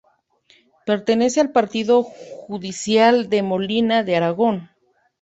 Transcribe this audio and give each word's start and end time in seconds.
Pertenece 0.87 1.41
al 1.41 1.51
Partido 1.51 2.01
judicial 2.01 3.29
de 3.29 3.43
Molina 3.43 4.01
de 4.03 4.15
Aragón. 4.15 4.71